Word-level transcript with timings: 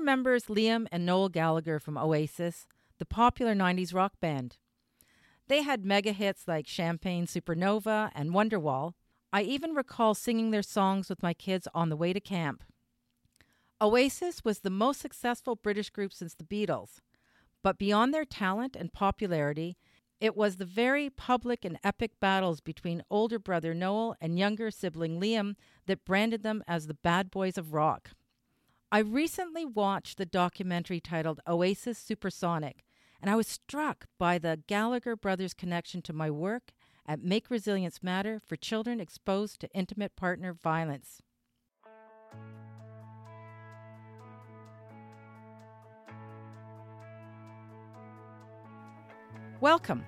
remembers 0.00 0.46
Liam 0.46 0.86
and 0.90 1.04
Noel 1.04 1.28
Gallagher 1.28 1.78
from 1.78 1.98
Oasis, 1.98 2.66
the 2.98 3.04
popular 3.04 3.54
90s 3.54 3.92
rock 3.92 4.14
band? 4.18 4.56
They 5.46 5.60
had 5.60 5.84
mega 5.84 6.12
hits 6.12 6.48
like 6.48 6.66
Champagne 6.66 7.26
Supernova 7.26 8.10
and 8.14 8.30
Wonderwall. 8.30 8.94
I 9.30 9.42
even 9.42 9.74
recall 9.74 10.14
singing 10.14 10.52
their 10.52 10.62
songs 10.62 11.10
with 11.10 11.22
my 11.22 11.34
kids 11.34 11.68
on 11.74 11.90
the 11.90 11.96
way 11.96 12.14
to 12.14 12.20
camp. 12.20 12.64
Oasis 13.78 14.42
was 14.42 14.60
the 14.60 14.70
most 14.70 15.00
successful 15.00 15.54
British 15.54 15.90
group 15.90 16.14
since 16.14 16.34
the 16.34 16.44
Beatles, 16.44 17.00
but 17.62 17.76
beyond 17.76 18.14
their 18.14 18.24
talent 18.24 18.76
and 18.76 18.94
popularity, 18.94 19.76
it 20.18 20.34
was 20.34 20.56
the 20.56 20.64
very 20.64 21.10
public 21.10 21.62
and 21.62 21.78
epic 21.84 22.12
battles 22.20 22.62
between 22.62 23.04
older 23.10 23.38
brother 23.38 23.74
Noel 23.74 24.16
and 24.18 24.38
younger 24.38 24.70
sibling 24.70 25.20
Liam 25.20 25.56
that 25.84 26.06
branded 26.06 26.42
them 26.42 26.64
as 26.66 26.86
the 26.86 26.94
bad 26.94 27.30
boys 27.30 27.58
of 27.58 27.74
rock. 27.74 28.12
I 28.92 28.98
recently 28.98 29.64
watched 29.64 30.18
the 30.18 30.26
documentary 30.26 30.98
titled 30.98 31.38
Oasis 31.46 31.96
Supersonic, 31.96 32.82
and 33.22 33.30
I 33.30 33.36
was 33.36 33.46
struck 33.46 34.06
by 34.18 34.36
the 34.36 34.64
Gallagher 34.66 35.14
brothers' 35.14 35.54
connection 35.54 36.02
to 36.02 36.12
my 36.12 36.28
work 36.28 36.72
at 37.06 37.22
Make 37.22 37.50
Resilience 37.50 38.02
Matter 38.02 38.40
for 38.40 38.56
children 38.56 38.98
exposed 38.98 39.60
to 39.60 39.70
intimate 39.72 40.16
partner 40.16 40.52
violence. 40.60 41.22
Welcome. 49.60 50.04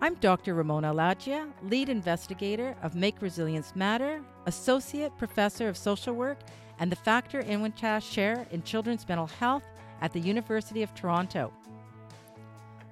I'm 0.00 0.14
Dr. 0.14 0.54
Ramona 0.54 0.94
Alaggia, 0.94 1.52
lead 1.64 1.90
investigator 1.90 2.74
of 2.82 2.94
Make 2.94 3.20
Resilience 3.20 3.76
Matter, 3.76 4.22
associate 4.46 5.12
professor 5.18 5.68
of 5.68 5.76
social 5.76 6.14
work, 6.14 6.38
and 6.80 6.90
the 6.90 6.96
Factor 6.96 7.42
Inwentash 7.42 8.10
Chair 8.10 8.46
in 8.50 8.62
Children's 8.62 9.06
Mental 9.06 9.26
Health 9.26 9.64
at 10.00 10.12
the 10.12 10.18
University 10.18 10.82
of 10.82 10.94
Toronto. 10.94 11.52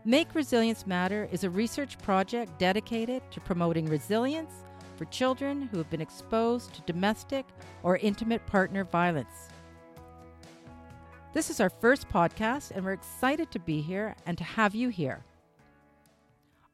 Make 0.05 0.35
Resilience 0.35 0.87
Matter 0.87 1.29
is 1.33 1.43
a 1.43 1.51
research 1.51 1.99
project 1.99 2.59
dedicated 2.59 3.23
to 3.31 3.41
promoting 3.41 3.87
resilience 3.87 4.53
for 4.97 5.07
children 5.07 5.63
who 5.63 5.79
have 5.79 5.91
been 5.91 6.03
exposed 6.03 6.75
to 6.75 6.83
domestic 6.83 7.47
or 7.83 7.97
intimate 7.97 8.45
partner 8.47 8.85
violence. 8.85 9.49
This 11.33 11.51
is 11.51 11.61
our 11.61 11.71
first 11.71 12.09
podcast, 12.09 12.73
and 12.73 12.85
we're 12.85 12.93
excited 12.93 13.51
to 13.51 13.59
be 13.59 13.81
here 13.81 14.17
and 14.27 14.37
to 14.39 14.45
have 14.45 14.75
you 14.75 14.89
here. 14.91 15.25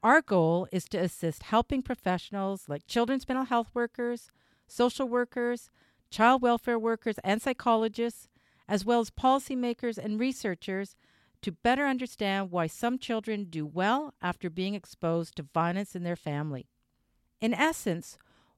Our 0.03 0.21
goal 0.21 0.67
is 0.71 0.85
to 0.89 0.97
assist 0.97 1.43
helping 1.43 1.81
professionals 1.81 2.65
like 2.67 2.87
children's 2.87 3.27
mental 3.27 3.45
health 3.45 3.69
workers, 3.73 4.31
social 4.67 5.07
workers, 5.07 5.69
child 6.15 6.41
welfare 6.41 6.79
workers, 6.79 7.17
and 7.25 7.41
psychologists, 7.41 8.29
as 8.69 8.85
well 8.85 9.01
as 9.01 9.09
policymakers 9.09 9.97
and 9.97 10.17
researchers, 10.17 10.95
to 11.41 11.51
better 11.51 11.85
understand 11.85 12.51
why 12.51 12.67
some 12.67 12.97
children 12.97 13.47
do 13.49 13.65
well 13.65 14.13
after 14.21 14.49
being 14.49 14.75
exposed 14.75 15.35
to 15.35 15.43
violence 15.53 15.93
in 15.93 16.03
their 16.03 16.15
family. 16.15 16.69
In 17.41 17.53
essence, 17.53 18.17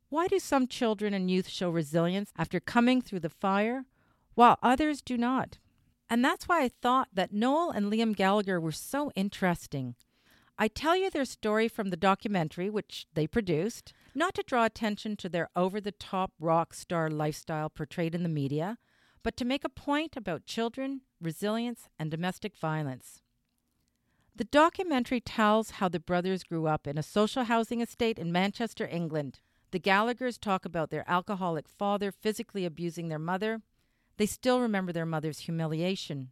why 0.10 0.28
do 0.28 0.38
some 0.38 0.68
children 0.68 1.16
and 1.16 1.32
youth 1.32 1.50
show 1.50 1.72
resilience 1.72 2.32
after 2.38 2.60
coming 2.60 3.02
through 3.02 3.22
the 3.22 3.30
fire, 3.30 3.86
while 4.36 4.60
others 4.62 5.02
do 5.02 5.18
not? 5.18 5.58
And 6.12 6.24
that's 6.24 6.48
why 6.48 6.62
I 6.62 6.70
thought 6.70 7.10
that 7.12 7.34
Noel 7.34 7.72
and 7.72 7.92
Liam 7.92 8.16
Gallagher 8.16 8.62
were 8.62 8.72
so 8.72 9.12
interesting. 9.16 9.96
I 10.60 10.68
tell 10.68 10.96
you 10.96 11.10
their 11.12 11.26
story 11.26 11.68
from 11.68 11.92
the 11.92 11.98
documentary, 11.98 12.70
which 12.70 13.06
they 13.14 13.28
produced, 13.28 13.94
not 14.16 14.34
to 14.36 14.44
draw 14.44 14.66
attention 14.66 15.16
to 15.18 15.30
their 15.30 15.50
over 15.56 15.80
the 15.80 15.92
top 15.92 16.32
rock 16.40 16.74
star 16.74 17.12
lifestyle 17.12 17.70
portrayed 17.70 18.16
in 18.16 18.24
the 18.24 18.30
media, 18.30 18.80
but 19.22 19.38
to 19.38 19.46
make 19.46 19.64
a 19.64 19.70
point 19.70 20.18
about 20.18 20.46
children, 20.46 21.02
resilience, 21.22 21.90
and 22.00 22.10
domestic 22.10 22.58
violence. 22.58 23.22
The 24.36 24.46
documentary 24.46 25.20
tells 25.20 25.72
how 25.72 25.90
the 25.90 26.00
brothers 26.00 26.44
grew 26.44 26.68
up 26.68 26.88
in 26.88 26.98
a 26.98 27.04
social 27.04 27.44
housing 27.44 27.82
estate 27.82 28.18
in 28.18 28.32
Manchester, 28.32 28.88
England. 28.88 29.40
The 29.72 29.80
Gallaghers 29.80 30.40
talk 30.40 30.66
about 30.66 30.90
their 30.90 31.08
alcoholic 31.10 31.68
father 31.68 32.12
physically 32.12 32.66
abusing 32.66 33.10
their 33.10 33.20
mother. 33.20 33.62
They 34.18 34.26
still 34.26 34.60
remember 34.60 34.92
their 34.92 35.06
mother's 35.06 35.40
humiliation. 35.40 36.30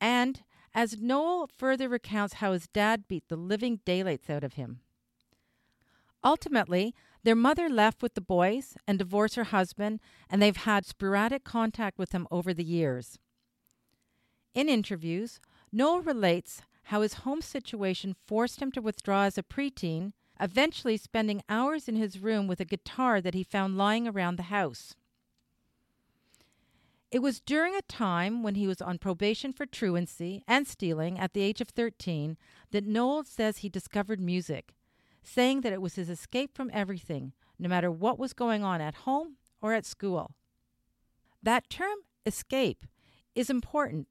And 0.00 0.42
as 0.78 1.00
Noel 1.00 1.48
further 1.48 1.88
recounts 1.88 2.34
how 2.34 2.52
his 2.52 2.68
dad 2.68 3.08
beat 3.08 3.24
the 3.26 3.34
living 3.34 3.80
daylights 3.84 4.30
out 4.30 4.44
of 4.44 4.52
him. 4.52 4.78
Ultimately, 6.22 6.94
their 7.24 7.34
mother 7.34 7.68
left 7.68 8.00
with 8.00 8.14
the 8.14 8.20
boys 8.20 8.76
and 8.86 8.96
divorced 8.96 9.34
her 9.34 9.42
husband, 9.42 9.98
and 10.30 10.40
they've 10.40 10.56
had 10.56 10.86
sporadic 10.86 11.42
contact 11.42 11.98
with 11.98 12.12
him 12.12 12.28
over 12.30 12.54
the 12.54 12.62
years. 12.62 13.18
In 14.54 14.68
interviews, 14.68 15.40
Noel 15.72 16.00
relates 16.00 16.62
how 16.84 17.00
his 17.02 17.14
home 17.14 17.42
situation 17.42 18.14
forced 18.28 18.62
him 18.62 18.70
to 18.70 18.80
withdraw 18.80 19.24
as 19.24 19.36
a 19.36 19.42
preteen, 19.42 20.12
eventually 20.38 20.96
spending 20.96 21.42
hours 21.48 21.88
in 21.88 21.96
his 21.96 22.20
room 22.20 22.46
with 22.46 22.60
a 22.60 22.64
guitar 22.64 23.20
that 23.20 23.34
he 23.34 23.42
found 23.42 23.76
lying 23.76 24.06
around 24.06 24.36
the 24.36 24.44
house. 24.44 24.94
It 27.10 27.20
was 27.20 27.40
during 27.40 27.74
a 27.74 27.82
time 27.82 28.42
when 28.42 28.54
he 28.54 28.66
was 28.66 28.82
on 28.82 28.98
probation 28.98 29.54
for 29.54 29.64
truancy 29.64 30.44
and 30.46 30.66
stealing 30.66 31.18
at 31.18 31.32
the 31.32 31.40
age 31.40 31.62
of 31.62 31.68
13 31.68 32.36
that 32.70 32.84
Noel 32.84 33.24
says 33.24 33.58
he 33.58 33.70
discovered 33.70 34.20
music, 34.20 34.74
saying 35.22 35.62
that 35.62 35.72
it 35.72 35.80
was 35.80 35.94
his 35.94 36.10
escape 36.10 36.54
from 36.54 36.70
everything, 36.72 37.32
no 37.58 37.68
matter 37.68 37.90
what 37.90 38.18
was 38.18 38.34
going 38.34 38.62
on 38.62 38.82
at 38.82 38.94
home 38.94 39.36
or 39.62 39.72
at 39.72 39.86
school. 39.86 40.34
That 41.42 41.70
term, 41.70 41.96
escape, 42.26 42.84
is 43.34 43.48
important 43.48 44.08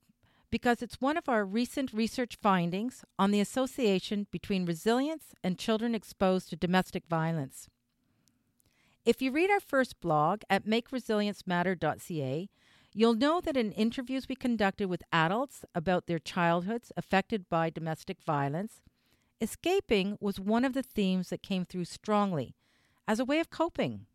because 0.49 0.81
it's 0.81 1.01
one 1.01 1.17
of 1.17 1.29
our 1.29 1.45
recent 1.45 1.93
research 1.93 2.37
findings 2.41 3.03
on 3.19 3.29
the 3.29 3.41
association 3.41 4.25
between 4.31 4.65
resilience 4.65 5.35
and 5.43 5.59
children 5.59 5.93
exposed 5.93 6.49
to 6.49 6.55
domestic 6.55 7.05
violence. 7.07 7.67
If 9.05 9.21
you 9.21 9.31
read 9.31 9.51
our 9.51 9.59
first 9.59 9.99
blog 10.01 10.41
at 10.49 10.65
makeresiliencematter.ca, 10.65 12.49
You'll 12.97 13.13
know 13.13 13.41
that 13.41 13.55
in 13.55 13.73
interviews 13.73 14.27
we 14.27 14.33
conducted 14.33 14.87
with 14.87 15.03
adults 15.13 15.63
about 15.75 16.07
their 16.07 16.17
childhoods 16.17 16.91
affected 16.97 17.47
by 17.47 17.69
domestic 17.69 18.23
violence, 18.23 18.81
escaping 19.39 20.17
was 20.19 20.39
one 20.39 20.65
of 20.65 20.73
the 20.73 20.81
themes 20.81 21.29
that 21.29 21.43
came 21.43 21.63
through 21.63 21.85
strongly 21.85 22.55
as 23.07 23.19
a 23.19 23.25
way 23.25 23.39
of 23.39 23.51
coping. 23.51 24.07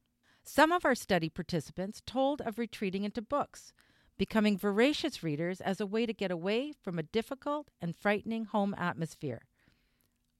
Some 0.42 0.72
of 0.72 0.84
our 0.84 0.97
study 0.97 1.28
participants 1.28 2.03
told 2.04 2.41
of 2.41 2.59
retreating 2.59 3.04
into 3.04 3.22
books, 3.22 3.72
becoming 4.19 4.59
voracious 4.59 5.22
readers 5.22 5.60
as 5.60 5.81
a 5.81 5.87
way 5.87 6.04
to 6.04 6.12
get 6.12 6.32
away 6.32 6.72
from 6.82 6.98
a 6.98 7.04
difficult 7.04 7.69
and 7.81 7.94
frightening 7.94 8.47
home 8.47 8.75
atmosphere. 8.76 9.42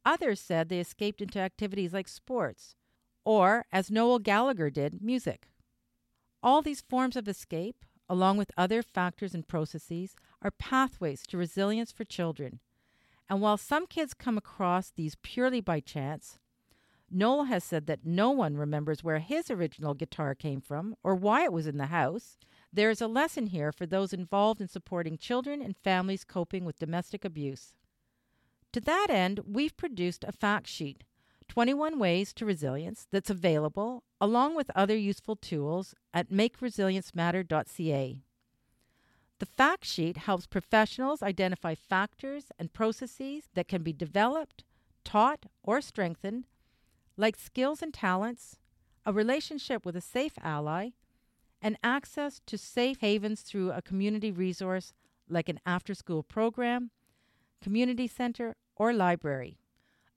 Others 0.04 0.41
said 0.41 0.69
they 0.69 0.81
escaped 0.81 1.22
into 1.22 1.38
activities 1.38 1.92
like 1.92 2.08
sports, 2.08 2.75
or, 3.25 3.66
as 3.70 3.88
Noel 3.88 4.19
Gallagher 4.19 4.69
did, 4.69 5.00
music. 5.00 5.47
All 6.42 6.60
these 6.60 6.81
forms 6.81 7.14
of 7.14 7.28
escape 7.28 7.84
along 8.12 8.37
with 8.37 8.50
other 8.59 8.83
factors 8.83 9.34
and 9.34 9.49
processes, 9.49 10.15
are 10.43 10.50
pathways 10.50 11.23
to 11.23 11.39
resilience 11.39 11.91
for 11.91 12.05
children. 12.05 12.61
And 13.27 13.41
while 13.41 13.56
some 13.56 13.87
kids 13.87 14.12
come 14.12 14.37
across 14.37 14.91
these 14.91 15.17
purely 15.23 15.62
by 15.62 15.81
chance, 15.81 16.39
Noel 17.11 17.45
has 17.45 17.65
said 17.65 17.87
that 17.87 18.05
no 18.05 18.31
one 18.31 18.59
remembers 18.59 19.03
where 19.03 19.19
his 19.19 19.50
original 19.50 19.95
guitar 19.95 20.34
came 20.34 20.61
from 20.61 20.95
or 21.03 21.15
why 21.15 21.45
it 21.45 21.55
was 21.55 21.67
in 21.67 21.78
the 21.78 21.87
house. 21.87 22.37
There 22.71 22.91
is 22.91 23.00
a 23.00 23.06
lesson 23.06 23.47
here 23.47 23.73
for 23.73 23.87
those 23.87 24.12
involved 24.12 24.61
in 24.61 24.69
supporting 24.69 25.17
children 25.17 25.62
and 25.62 25.75
families 25.75 26.23
coping 26.23 26.67
with 26.67 26.79
domestic 26.79 27.25
abuse. 27.25 27.73
To 28.75 28.81
that 28.83 29.06
end, 29.09 29.41
we've 29.47 29.77
produced 29.79 30.23
a 30.23 30.33
fact 30.33 30.67
sheet 30.67 31.05
21 31.52 31.98
Ways 31.98 32.32
to 32.32 32.46
Resilience 32.46 33.06
that's 33.10 33.28
available, 33.28 34.04
along 34.18 34.56
with 34.56 34.70
other 34.74 34.96
useful 34.96 35.36
tools, 35.36 35.94
at 36.14 36.30
makeresiliencematter.ca. 36.30 38.22
The 39.38 39.46
fact 39.46 39.84
sheet 39.84 40.16
helps 40.16 40.46
professionals 40.46 41.22
identify 41.22 41.75
factors 41.75 42.46
and 42.58 42.72
processes 42.72 43.50
that 43.52 43.69
can 43.69 43.82
be 43.82 43.93
developed, 43.93 44.64
taught, 45.04 45.44
or 45.62 45.82
strengthened, 45.82 46.46
like 47.19 47.37
skills 47.37 47.82
and 47.82 47.93
talents, 47.93 48.56
a 49.05 49.12
relationship 49.12 49.84
with 49.84 49.94
a 49.94 50.00
safe 50.00 50.38
ally, 50.43 50.93
and 51.60 51.76
access 51.84 52.40
to 52.46 52.56
safe 52.56 52.96
havens 53.02 53.43
through 53.43 53.72
a 53.72 53.82
community 53.82 54.32
resource 54.32 54.94
like 55.28 55.50
an 55.50 55.60
after 55.66 55.93
school 55.93 56.22
program, 56.22 56.90
community 57.60 58.08
center, 58.08 58.56
or 58.75 58.94
library. 58.94 59.58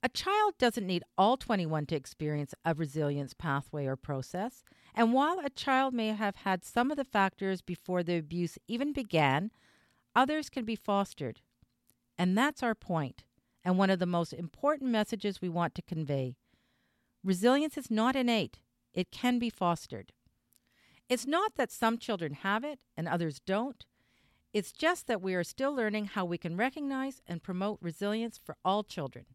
A 0.06 0.08
child 0.08 0.54
doesn't 0.56 0.86
need 0.86 1.02
all 1.18 1.36
21 1.36 1.86
to 1.86 1.96
experience 1.96 2.54
a 2.64 2.74
resilience 2.74 3.34
pathway 3.34 3.86
or 3.86 3.96
process, 3.96 4.62
and 4.94 5.12
while 5.12 5.40
a 5.40 5.50
child 5.50 5.94
may 5.94 6.10
have 6.10 6.36
had 6.36 6.64
some 6.64 6.92
of 6.92 6.96
the 6.96 7.04
factors 7.04 7.60
before 7.60 8.04
the 8.04 8.16
abuse 8.16 8.56
even 8.68 8.92
began, 8.92 9.50
others 10.14 10.48
can 10.48 10.64
be 10.64 10.76
fostered. 10.76 11.40
And 12.16 12.38
that's 12.38 12.62
our 12.62 12.76
point, 12.76 13.24
and 13.64 13.78
one 13.78 13.90
of 13.90 13.98
the 13.98 14.06
most 14.06 14.32
important 14.32 14.92
messages 14.92 15.40
we 15.40 15.48
want 15.48 15.74
to 15.74 15.82
convey. 15.82 16.36
Resilience 17.24 17.76
is 17.76 17.90
not 17.90 18.14
innate, 18.14 18.60
it 18.94 19.10
can 19.10 19.40
be 19.40 19.50
fostered. 19.50 20.12
It's 21.08 21.26
not 21.26 21.56
that 21.56 21.72
some 21.72 21.98
children 21.98 22.34
have 22.34 22.62
it 22.62 22.78
and 22.96 23.08
others 23.08 23.40
don't. 23.44 23.84
It's 24.52 24.70
just 24.70 25.08
that 25.08 25.20
we 25.20 25.34
are 25.34 25.42
still 25.42 25.74
learning 25.74 26.04
how 26.04 26.24
we 26.24 26.38
can 26.38 26.56
recognize 26.56 27.22
and 27.26 27.42
promote 27.42 27.80
resilience 27.82 28.38
for 28.38 28.56
all 28.64 28.84
children. 28.84 29.26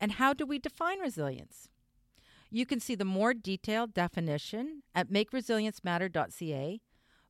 And 0.00 0.12
how 0.12 0.32
do 0.32 0.44
we 0.44 0.58
define 0.58 1.00
resilience? 1.00 1.68
You 2.50 2.66
can 2.66 2.80
see 2.80 2.94
the 2.94 3.04
more 3.04 3.34
detailed 3.34 3.94
definition 3.94 4.82
at 4.94 5.10
makeresiliencematter.ca, 5.10 6.80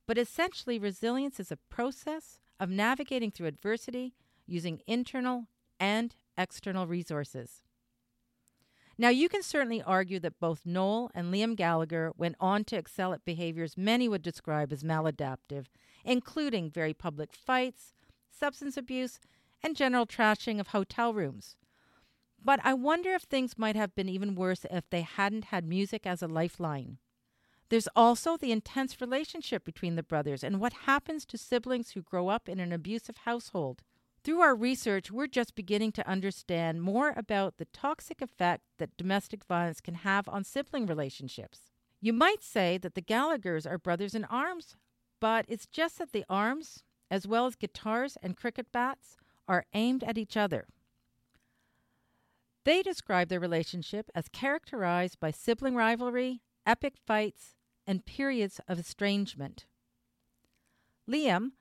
but 0.06 0.18
essentially, 0.18 0.78
resilience 0.78 1.40
is 1.40 1.50
a 1.50 1.56
process 1.56 2.38
of 2.60 2.70
navigating 2.70 3.30
through 3.30 3.48
adversity 3.48 4.14
using 4.46 4.80
internal 4.86 5.48
and 5.80 6.14
external 6.36 6.86
resources. 6.86 7.62
Now, 8.98 9.10
you 9.10 9.28
can 9.28 9.42
certainly 9.42 9.82
argue 9.82 10.18
that 10.20 10.40
both 10.40 10.64
Noel 10.64 11.10
and 11.14 11.32
Liam 11.32 11.54
Gallagher 11.54 12.12
went 12.16 12.36
on 12.40 12.64
to 12.64 12.76
excel 12.76 13.12
at 13.12 13.24
behaviors 13.26 13.76
many 13.76 14.08
would 14.08 14.22
describe 14.22 14.72
as 14.72 14.82
maladaptive, 14.82 15.66
including 16.04 16.70
very 16.70 16.94
public 16.94 17.34
fights, 17.34 17.92
substance 18.30 18.76
abuse, 18.76 19.18
and 19.62 19.76
general 19.76 20.06
trashing 20.06 20.60
of 20.60 20.68
hotel 20.68 21.12
rooms. 21.12 21.56
But 22.42 22.60
I 22.62 22.74
wonder 22.74 23.10
if 23.10 23.22
things 23.22 23.58
might 23.58 23.76
have 23.76 23.94
been 23.94 24.08
even 24.08 24.34
worse 24.34 24.64
if 24.70 24.88
they 24.90 25.02
hadn't 25.02 25.46
had 25.46 25.64
music 25.64 26.06
as 26.06 26.22
a 26.22 26.28
lifeline. 26.28 26.98
There's 27.68 27.88
also 27.96 28.36
the 28.36 28.52
intense 28.52 29.00
relationship 29.00 29.64
between 29.64 29.96
the 29.96 30.02
brothers 30.02 30.44
and 30.44 30.60
what 30.60 30.72
happens 30.84 31.26
to 31.26 31.38
siblings 31.38 31.90
who 31.90 32.02
grow 32.02 32.28
up 32.28 32.48
in 32.48 32.60
an 32.60 32.72
abusive 32.72 33.18
household. 33.24 33.82
Through 34.22 34.40
our 34.40 34.54
research, 34.54 35.10
we're 35.10 35.26
just 35.26 35.54
beginning 35.54 35.92
to 35.92 36.08
understand 36.08 36.82
more 36.82 37.12
about 37.16 37.58
the 37.58 37.66
toxic 37.66 38.20
effect 38.20 38.62
that 38.78 38.96
domestic 38.96 39.44
violence 39.44 39.80
can 39.80 39.94
have 39.94 40.28
on 40.28 40.44
sibling 40.44 40.86
relationships. 40.86 41.70
You 42.00 42.12
might 42.12 42.42
say 42.42 42.78
that 42.78 42.94
the 42.94 43.02
Gallaghers 43.02 43.68
are 43.68 43.78
brothers 43.78 44.14
in 44.14 44.24
arms, 44.24 44.76
but 45.20 45.44
it's 45.48 45.66
just 45.66 45.98
that 45.98 46.12
the 46.12 46.24
arms, 46.28 46.84
as 47.10 47.26
well 47.26 47.46
as 47.46 47.56
guitars 47.56 48.16
and 48.22 48.36
cricket 48.36 48.70
bats, 48.70 49.16
are 49.48 49.64
aimed 49.74 50.04
at 50.04 50.18
each 50.18 50.36
other. 50.36 50.66
They 52.66 52.82
describe 52.82 53.28
their 53.28 53.38
relationship 53.38 54.10
as 54.12 54.26
characterized 54.26 55.20
by 55.20 55.30
sibling 55.30 55.76
rivalry, 55.76 56.40
epic 56.66 56.94
fights, 57.06 57.54
and 57.86 58.04
periods 58.04 58.60
of 58.66 58.80
estrangement. 58.80 59.66
Liam, 61.08 61.52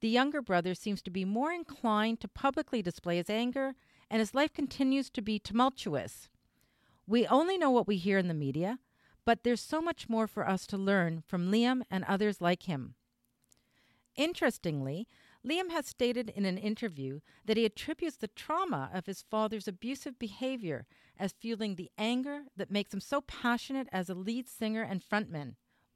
the 0.00 0.08
younger 0.08 0.40
brother 0.40 0.74
seems 0.76 1.02
to 1.02 1.10
be 1.10 1.24
more 1.24 1.50
inclined 1.50 2.20
to 2.20 2.28
publicly 2.28 2.80
display 2.80 3.16
his 3.16 3.28
anger, 3.28 3.74
and 4.08 4.20
his 4.20 4.36
life 4.36 4.52
continues 4.52 5.10
to 5.10 5.20
be 5.20 5.40
tumultuous. 5.40 6.28
We 7.08 7.26
only 7.26 7.58
know 7.58 7.72
what 7.72 7.88
we 7.88 7.96
hear 7.96 8.18
in 8.18 8.28
the 8.28 8.32
media, 8.32 8.78
but 9.24 9.42
there's 9.42 9.60
so 9.60 9.80
much 9.80 10.08
more 10.08 10.28
for 10.28 10.48
us 10.48 10.68
to 10.68 10.78
learn 10.78 11.24
from 11.26 11.50
Liam 11.50 11.82
and 11.90 12.04
others 12.04 12.40
like 12.40 12.64
him. 12.64 12.94
Interestingly, 14.14 15.08
Liam 15.46 15.70
has 15.70 15.86
stated 15.86 16.30
in 16.30 16.44
an 16.44 16.56
interview 16.56 17.20
that 17.44 17.56
he 17.56 17.64
attributes 17.64 18.16
the 18.16 18.28
trauma 18.28 18.90
of 18.94 19.06
his 19.06 19.24
father's 19.28 19.66
abusive 19.66 20.18
behavior 20.18 20.86
as 21.18 21.32
fueling 21.32 21.74
the 21.74 21.90
anger 21.98 22.42
that 22.56 22.70
makes 22.70 22.94
him 22.94 23.00
so 23.00 23.20
passionate 23.22 23.88
as 23.90 24.08
a 24.08 24.14
lead 24.14 24.48
singer 24.48 24.82
and 24.82 25.02
frontman. 25.02 25.54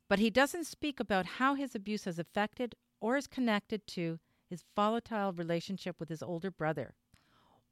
But 0.08 0.18
he 0.18 0.30
doesn't 0.30 0.66
speak 0.66 0.98
about 0.98 1.26
how 1.26 1.54
his 1.54 1.74
abuse 1.74 2.04
has 2.04 2.18
affected 2.18 2.74
or 3.00 3.16
is 3.16 3.28
connected 3.28 3.86
to 3.88 4.18
his 4.48 4.64
volatile 4.74 5.32
relationship 5.32 6.00
with 6.00 6.08
his 6.08 6.22
older 6.22 6.50
brother. 6.50 6.94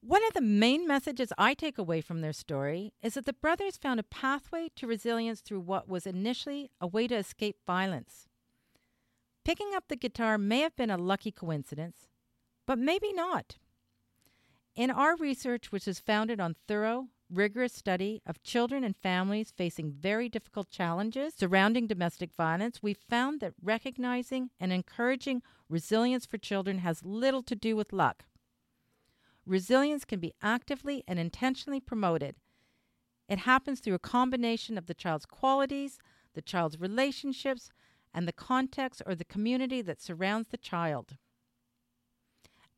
One 0.01 0.25
of 0.27 0.35
the 0.35 0.43
main 0.43 0.87
messages 0.87 1.33
I 1.39 1.55
take 1.55 1.79
away 1.79 2.03
from 2.03 2.21
their 2.21 2.33
story 2.33 2.93
is 3.03 3.15
that 3.15 3.25
the 3.25 3.33
brothers 3.33 3.79
found 3.79 3.99
a 3.99 4.05
pathway 4.05 4.69
to 4.77 4.87
resilience 4.87 5.41
through 5.41 5.61
what 5.61 5.89
was 5.89 6.07
initially 6.07 6.71
a 6.81 6.87
way 6.87 7.09
to 7.09 7.17
escape 7.17 7.57
violence. 7.67 8.29
Picking 9.45 9.75
up 9.75 9.85
the 9.89 9.97
guitar 9.97 10.39
may 10.39 10.61
have 10.61 10.75
been 10.75 10.91
a 10.91 10.97
lucky 10.97 11.31
coincidence, 11.31 12.09
but 12.67 12.79
maybe 12.79 13.13
not. 13.13 13.57
In 14.75 14.91
our 14.91 15.17
research, 15.17 15.71
which 15.71 15.87
is 15.87 16.01
founded 16.01 16.41
on 16.41 16.57
thorough, 16.67 17.09
rigorous 17.31 17.73
study 17.73 18.23
of 18.27 18.43
children 18.43 18.83
and 18.85 18.97
families 18.97 19.53
facing 19.55 19.93
very 19.93 20.29
difficult 20.29 20.71
challenges 20.71 21.35
surrounding 21.35 21.87
domestic 21.87 22.33
violence, 22.33 22.83
we 22.83 22.95
found 22.95 23.41
that 23.41 23.55
recognizing 23.63 24.51
and 24.59 24.73
encouraging 24.73 25.43
resilience 25.69 26.27
for 26.27 26.39
children 26.39 26.79
has 26.79 27.05
little 27.05 27.43
to 27.43 27.55
do 27.55 27.77
with 27.77 27.93
luck. 27.93 28.25
Resilience 29.47 30.05
can 30.05 30.21
be 30.21 30.33
actively 30.43 31.05
and 31.07 31.19
intentionally 31.19 31.81
promoted. 31.81 32.37
It 33.29 33.41
happens 33.41 33.81
through 33.81 33.95
a 33.95 33.99
combination 33.99 34.79
of 34.79 34.87
the 34.87 34.95
child's 34.95 35.27
qualities, 35.27 35.99
the 36.35 36.43
child's 36.43 36.81
relationships, 36.81 37.71
and 38.15 38.29
the 38.29 38.33
context 38.33 39.03
or 39.05 39.15
the 39.15 39.25
community 39.25 39.83
that 39.83 40.01
surrounds 40.01 40.49
the 40.49 40.57
child. 40.57 41.17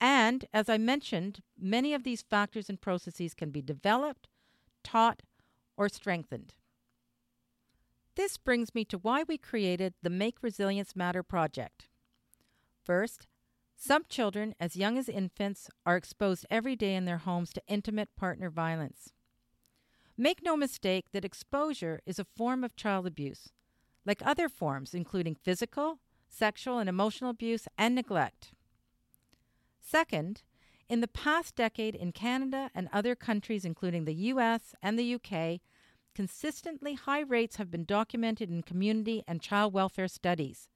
And, 0.01 0.45
as 0.53 0.69
I 0.69 0.79
mentioned, 0.79 1.43
many 1.59 1.95
of 1.95 2.03
these 2.03 2.23
factors 2.23 2.69
and 2.69 2.81
processes 2.81 3.35
can 3.35 3.51
be 3.51 3.63
developed, 3.63 4.29
taught, 4.83 5.23
or 5.77 5.89
strengthened. 5.89 6.55
This 8.15 8.39
brings 8.39 8.75
me 8.75 8.85
to 8.87 8.99
why 8.99 9.25
we 9.29 9.37
created 9.37 9.95
the 10.03 10.11
Make 10.11 10.43
Resilience 10.43 10.97
Matter 10.97 11.23
project. 11.23 11.89
First, 12.83 13.27
some 13.77 14.05
children, 14.09 14.55
as 14.59 14.75
young 14.75 14.97
as 14.97 15.09
infants, 15.09 15.69
are 15.85 15.97
exposed 15.97 16.47
every 16.51 16.77
day 16.77 16.95
in 16.95 17.05
their 17.05 17.19
homes 17.19 17.53
to 17.53 17.63
intimate 17.69 18.09
partner 18.17 18.49
violence. 18.49 19.13
Make 20.17 20.43
no 20.43 20.57
mistake 20.57 21.07
that 21.13 21.27
exposure 21.27 22.01
is 22.07 22.19
a 22.19 22.25
form 22.25 22.65
of 22.65 22.75
child 22.75 23.07
abuse, 23.07 23.51
like 24.07 24.23
other 24.25 24.49
forms, 24.49 24.95
including 24.95 25.35
physical, 25.35 25.99
sexual, 26.29 26.79
and 26.79 26.89
emotional 26.89 27.31
abuse 27.31 27.69
and 27.77 27.95
neglect. 27.95 28.53
Second, 29.81 30.43
in 30.89 31.01
the 31.01 31.09
past 31.09 31.57
decade 31.57 31.95
in 31.95 32.13
Canada 32.13 32.71
and 32.75 32.89
other 32.93 33.15
countries, 33.15 33.65
including 33.65 34.05
the 34.05 34.15
US 34.15 34.75
and 34.83 34.99
the 34.99 35.15
UK, 35.15 35.61
consistently 36.15 36.95
high 36.95 37.21
rates 37.21 37.57
have 37.57 37.71
been 37.71 37.85
documented 37.85 38.49
in 38.49 38.63
community 38.63 39.23
and 39.27 39.43
child 39.43 39.73
welfare 39.73 40.09
studies. 40.09 40.69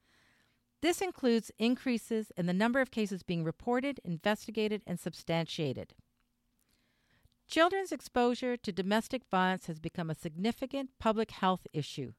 This 0.83 1.01
includes 1.01 1.53
increases 1.59 2.33
in 2.37 2.47
the 2.47 2.53
number 2.53 2.81
of 2.81 2.91
cases 2.91 3.23
being 3.23 3.45
reported, 3.45 4.01
investigated, 4.05 4.83
and 4.87 4.99
substantiated. 4.99 5.95
Children's 7.47 7.93
exposure 7.93 8.57
to 8.57 8.73
domestic 8.73 9.23
violence 9.31 9.67
has 9.67 9.79
become 9.79 10.09
a 10.09 10.15
significant 10.15 10.91
public 10.99 11.33
health 11.33 11.67
issue. 11.73 12.13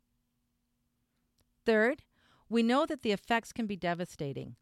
Third, 1.65 2.03
we 2.49 2.63
know 2.63 2.85
that 2.85 3.01
the 3.01 3.11
effects 3.11 3.53
can 3.53 3.67
be 3.67 3.75
devastating. 3.75 4.55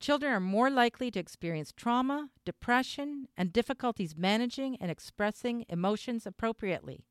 Children 0.00 0.32
are 0.32 0.40
more 0.40 0.70
likely 0.70 1.10
to 1.10 1.20
experience 1.20 1.72
trauma, 1.72 2.30
depression, 2.44 3.28
and 3.36 3.52
difficulties 3.52 4.16
managing 4.16 4.76
and 4.76 4.90
expressing 4.90 5.64
emotions 5.68 6.26
appropriately. 6.26 7.04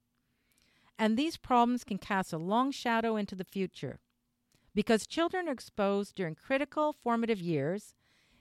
And 0.97 1.17
these 1.17 1.37
problems 1.37 1.83
can 1.83 1.97
cast 1.97 2.33
a 2.33 2.37
long 2.37 2.71
shadow 2.71 3.15
into 3.15 3.35
the 3.35 3.43
future. 3.43 3.99
Because 4.75 5.07
children 5.07 5.47
are 5.47 5.53
exposed 5.53 6.15
during 6.15 6.35
critical 6.35 6.93
formative 6.93 7.41
years, 7.41 7.93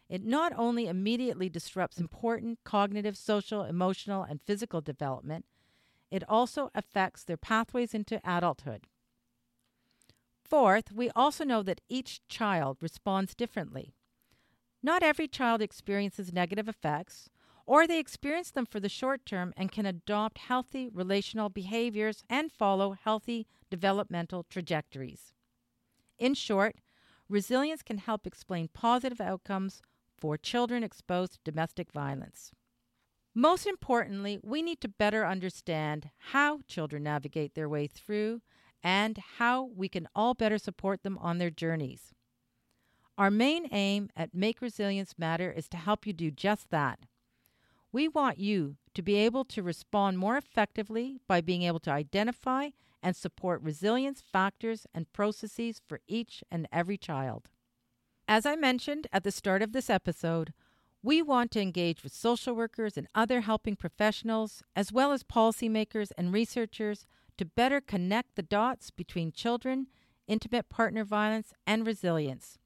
it 0.08 0.24
not 0.24 0.52
only 0.56 0.86
immediately 0.86 1.48
disrupts 1.48 1.98
important 1.98 2.58
cognitive, 2.64 3.16
social, 3.16 3.62
emotional, 3.64 4.22
and 4.22 4.40
physical 4.42 4.80
development, 4.80 5.46
it 6.10 6.22
also 6.28 6.70
affects 6.74 7.24
their 7.24 7.38
pathways 7.38 7.94
into 7.94 8.20
adulthood. 8.24 8.86
Fourth, 10.52 10.92
we 10.92 11.08
also 11.16 11.44
know 11.44 11.62
that 11.62 11.80
each 11.88 12.20
child 12.28 12.76
responds 12.82 13.34
differently. 13.34 13.94
Not 14.82 15.02
every 15.02 15.26
child 15.26 15.62
experiences 15.62 16.30
negative 16.30 16.68
effects, 16.68 17.30
or 17.64 17.86
they 17.86 17.98
experience 17.98 18.50
them 18.50 18.66
for 18.66 18.78
the 18.78 18.90
short 18.90 19.24
term 19.24 19.54
and 19.56 19.72
can 19.72 19.86
adopt 19.86 20.36
healthy 20.36 20.90
relational 20.92 21.48
behaviors 21.48 22.22
and 22.28 22.52
follow 22.52 22.92
healthy 22.92 23.46
developmental 23.70 24.44
trajectories. 24.50 25.32
In 26.18 26.34
short, 26.34 26.76
resilience 27.30 27.82
can 27.82 27.96
help 27.96 28.26
explain 28.26 28.68
positive 28.74 29.22
outcomes 29.22 29.80
for 30.18 30.36
children 30.36 30.82
exposed 30.82 31.32
to 31.32 31.50
domestic 31.50 31.90
violence. 31.90 32.52
Most 33.34 33.66
importantly, 33.66 34.38
we 34.42 34.60
need 34.60 34.82
to 34.82 34.88
better 34.88 35.24
understand 35.24 36.10
how 36.18 36.60
children 36.68 37.04
navigate 37.04 37.54
their 37.54 37.70
way 37.70 37.86
through 37.86 38.42
and 38.82 39.18
how 39.38 39.70
we 39.74 39.88
can 39.88 40.08
all 40.14 40.34
better 40.34 40.58
support 40.58 41.02
them 41.02 41.18
on 41.18 41.38
their 41.38 41.50
journeys. 41.50 42.12
Our 43.18 43.30
main 43.30 43.68
aim 43.72 44.08
at 44.16 44.34
Make 44.34 44.60
Resilience 44.60 45.14
Matter 45.18 45.50
is 45.50 45.68
to 45.68 45.76
help 45.76 46.06
you 46.06 46.12
do 46.12 46.30
just 46.30 46.70
that. 46.70 47.00
We 47.92 48.08
want 48.08 48.38
you 48.38 48.76
to 48.94 49.02
be 49.02 49.16
able 49.16 49.44
to 49.44 49.62
respond 49.62 50.18
more 50.18 50.36
effectively 50.36 51.18
by 51.28 51.40
being 51.42 51.62
able 51.62 51.80
to 51.80 51.90
identify 51.90 52.70
and 53.02 53.14
support 53.14 53.60
resilience 53.62 54.22
factors 54.22 54.86
and 54.94 55.12
processes 55.12 55.82
for 55.86 56.00
each 56.06 56.42
and 56.50 56.66
every 56.72 56.96
child. 56.96 57.48
As 58.26 58.46
I 58.46 58.56
mentioned 58.56 59.08
at 59.12 59.24
the 59.24 59.30
start 59.30 59.60
of 59.60 59.72
this 59.72 59.90
episode, 59.90 60.54
we 61.02 61.20
want 61.20 61.50
to 61.50 61.60
engage 61.60 62.02
with 62.02 62.14
social 62.14 62.54
workers 62.54 62.96
and 62.96 63.08
other 63.14 63.40
helping 63.40 63.74
professionals, 63.76 64.62
as 64.76 64.92
well 64.92 65.12
as 65.12 65.24
policymakers 65.24 66.12
and 66.16 66.32
researchers, 66.32 67.06
to 67.38 67.44
better 67.44 67.80
connect 67.80 68.36
the 68.36 68.42
dots 68.42 68.90
between 68.90 69.32
children, 69.32 69.86
intimate 70.26 70.68
partner 70.68 71.04
violence, 71.04 71.52
and 71.66 71.86
resilience. 71.86 72.58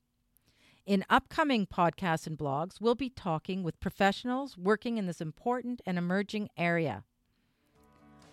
In 0.87 1.04
upcoming 1.11 1.66
podcasts 1.66 2.26
and 2.26 2.38
blogs, 2.38 2.80
we'll 2.80 2.94
be 2.94 3.11
talking 3.11 3.64
with 3.64 3.80
professionals 3.80 4.56
working 4.56 4.99
in 4.99 5.06
this 5.06 5.20
important 5.20 5.80
and 5.85 5.99
emerging 5.99 6.49
area. 6.56 7.02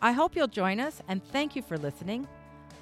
I 0.02 0.12
hope 0.12 0.36
you'll 0.36 0.48
join 0.48 0.80
us 0.80 1.02
and 1.08 1.24
thank 1.24 1.56
you 1.56 1.62
for 1.62 1.78
listening. 1.78 2.28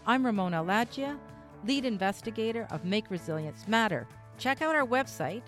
I'm 0.05 0.25
Ramona 0.25 0.63
Alaggia, 0.63 1.17
lead 1.65 1.85
investigator 1.85 2.67
of 2.71 2.83
Make 2.83 3.09
Resilience 3.09 3.67
Matter. 3.67 4.07
Check 4.37 4.61
out 4.61 4.75
our 4.75 4.85
website. 4.85 5.43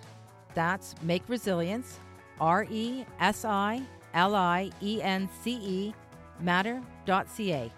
That's 0.53 0.95
Make 1.01 1.27
Resilience, 1.27 1.99
R 2.39 2.65
E 2.69 3.05
S 3.19 3.43
I 3.43 3.81
L 4.13 4.35
I 4.35 4.69
E 4.81 5.01
N 5.01 5.27
C 5.41 5.55
E, 5.55 5.93
matter.ca. 6.39 7.71